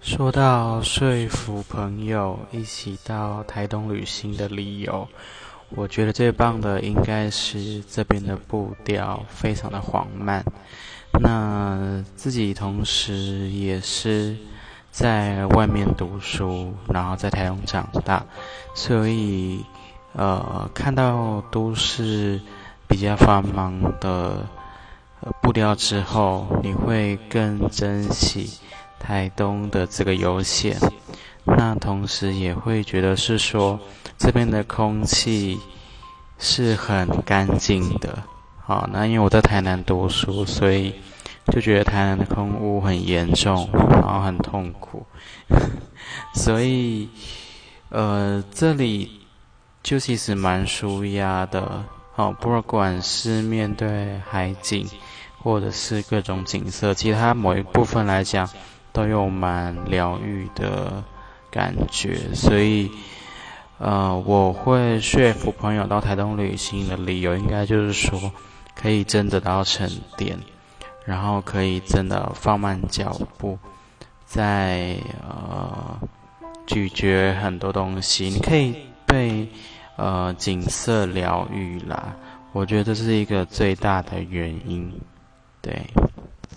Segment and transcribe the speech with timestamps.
[0.00, 5.06] 说到说服朋友一起到台东旅行的理由，
[5.70, 10.44] 我觉得最棒的应该是这边的步调非常的缓慢。
[11.20, 14.36] 那自己同时也是
[14.90, 18.24] 在外面读书，然后在台东长大，
[18.74, 19.64] 所以
[20.12, 22.40] 呃看到都市
[22.86, 24.46] 比较繁忙的
[25.42, 28.58] 步调之后，你会更珍惜。
[28.98, 30.76] 台东的这个悠闲，
[31.44, 33.78] 那同时也会觉得是说
[34.18, 35.58] 这边的空气
[36.38, 38.18] 是很干净的。
[38.58, 40.92] 好，那因为我在台南读书，所以
[41.52, 45.06] 就觉得台南的空污很严重，然后很痛苦。
[46.34, 47.08] 所以，
[47.90, 49.20] 呃，这里
[49.82, 51.84] 就其实蛮舒压的。
[52.14, 54.88] 好，不管是面对海景，
[55.38, 58.48] 或者是各种景色，其实它某一部分来讲。
[58.96, 61.04] 都有蛮疗愈的
[61.50, 62.90] 感觉，所以，
[63.76, 68.32] 呃，我会说服朋友到台东旅行的理由，应该就是说，
[68.74, 69.86] 可以真的到沉
[70.16, 70.38] 淀，
[71.04, 73.58] 然后可以真的放慢脚步，
[74.24, 74.96] 在
[75.28, 76.00] 呃
[76.66, 78.74] 咀嚼很多东西，你可以
[79.04, 79.46] 被
[79.96, 82.16] 呃景色疗愈啦。
[82.52, 84.90] 我觉得这是一个最大的原因，
[85.60, 85.82] 对。